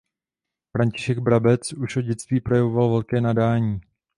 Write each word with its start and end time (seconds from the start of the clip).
František 0.73 1.19
Brabec 1.19 1.73
už 1.73 1.97
od 1.97 2.01
dětství 2.01 2.41
projevoval 2.41 2.89
velké 2.89 3.21
nadání. 3.21 3.81